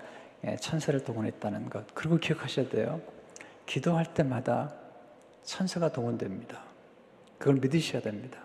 [0.46, 1.86] 예, 천사를 동원했다는 것.
[1.94, 3.02] 그리고 기억하셔야 돼요.
[3.66, 4.74] 기도할 때마다
[5.44, 6.64] 천사가 동원됩니다.
[7.38, 8.40] 그걸 믿으셔야 됩니다.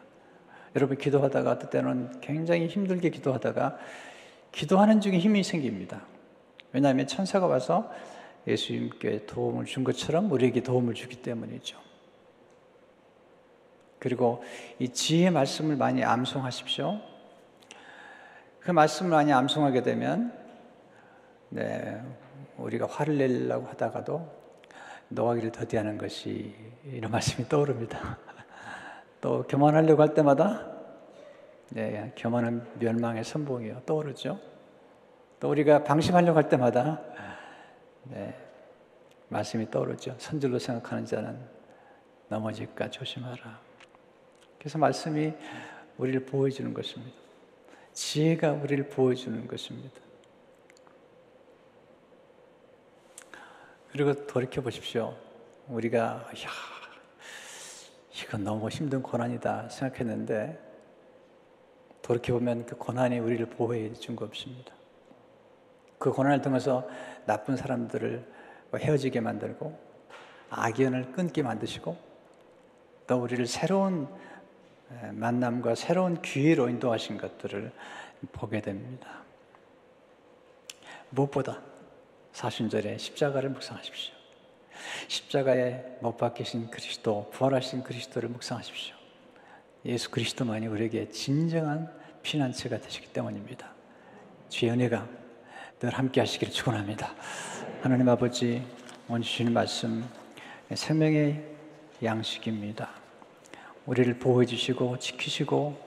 [0.76, 3.78] 여러분 기도하다가 어떨 때는 굉장히 힘들게 기도하다가
[4.52, 6.02] 기도하는 중에 힘이 생깁니다.
[6.72, 7.90] 왜냐하면 천사가 와서
[8.46, 11.78] 예수님께 도움을 준 것처럼 우리에게 도움을 주기 때문이죠.
[13.98, 14.44] 그리고
[14.78, 17.00] 이 지혜의 말씀을 많이 암송하십시오.
[18.60, 20.32] 그 말씀을 많이 암송하게 되면,
[21.48, 22.02] 네,
[22.58, 24.30] 우리가 화를 내려고 하다가도
[25.08, 28.18] 노하기를 더디하는 것이 이런 말씀이 떠오릅니다.
[29.26, 30.64] 또 교만하려고 할 때마다
[31.70, 34.38] 네, 교만은 멸망의 선봉이요 떠오르죠.
[35.40, 37.02] 또 우리가 방심하려고 할 때마다
[38.04, 38.38] 네,
[39.26, 40.14] 말씀이 떠오르죠.
[40.18, 41.40] 선질로 생각하는 자는
[42.28, 43.58] 넘어질까 조심하라.
[44.60, 45.32] 그래서 말씀이
[45.98, 47.16] 우리를 보여주는 것입니다.
[47.94, 50.00] 지혜가 우리를 보여주는 것입니다.
[53.90, 55.16] 그리고 돌이켜 보십시오.
[55.66, 56.75] 우리가 야,
[58.22, 60.58] 이건 너무 힘든 고난이다 생각했는데
[62.00, 64.72] 돌이켜 보면 그 고난이 우리를 보호해 준 것입니다.
[65.98, 66.88] 그 고난을 통해서
[67.26, 68.24] 나쁜 사람들을
[68.74, 69.78] 헤어지게 만들고
[70.50, 71.96] 악연을 끊게 만드시고
[73.06, 74.08] 또 우리를 새로운
[75.12, 77.72] 만남과 새로운 기회로 인도하신 것들을
[78.32, 79.24] 보게 됩니다.
[81.10, 81.60] 무엇보다
[82.32, 84.15] 사순절에 십자가를 묵상하십시오.
[85.08, 88.94] 십자가에 못 박히신 그리스도, 부활하신 그리스도를 묵상하십시오.
[89.84, 91.90] 예수 그리스도만이 우리에게 진정한
[92.22, 93.72] 피난처가 되시기 때문입니다.
[94.48, 95.06] 주의 은혜가
[95.78, 97.14] 늘 함께 하시기를 축원합니다.
[97.82, 98.64] 하나님 아버지
[99.08, 100.04] 오늘 주시는 말씀
[100.74, 101.44] 생명의
[102.02, 102.90] 양식입니다.
[103.86, 105.78] 우리를 보호해 주시고 지키시고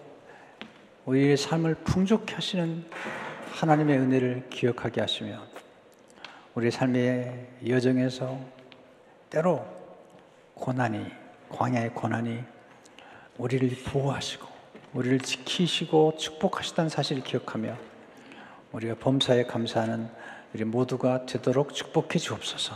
[1.06, 2.86] 우리의 삶을 풍족케 하시는
[3.52, 5.44] 하나님의 은혜를 기억하게 하시며
[6.56, 8.40] 우리 삶의 여정에서
[9.30, 9.66] 때로
[10.56, 11.06] 고난이,
[11.50, 12.44] 광야의 고난이
[13.38, 14.48] 우리를 보호하시고,
[14.94, 17.76] 우리를 지키시고 축복하시다는 사실을 기억하며,
[18.72, 20.10] 우리가 범사에 감사하는
[20.54, 22.76] 우리 모두가 되도록 축복해 주옵소서.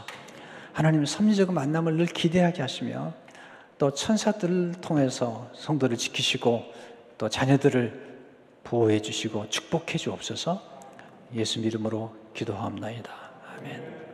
[0.72, 3.14] 하나님 섭리적 만남을 늘 기대하게 하시며,
[3.78, 6.64] 또 천사들을 통해서 성도를 지키시고,
[7.18, 8.14] 또 자녀들을
[8.64, 10.62] 보호해 주시고 축복해 주옵소서.
[11.36, 13.12] 예수 이름으로 기도하옵나이다.
[13.58, 13.94] 아멘.